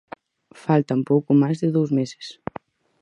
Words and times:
Faltan 0.63 0.99
pouco 1.09 1.31
máis 1.41 1.57
de 1.63 1.69
dous 1.75 1.89
meses. 1.99 2.25